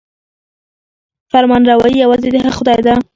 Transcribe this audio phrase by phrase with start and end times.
[1.31, 2.93] فرمانروايي یوازې د هغه خدای ده.